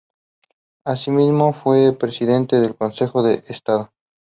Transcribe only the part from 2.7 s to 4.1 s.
Consejo de Estado.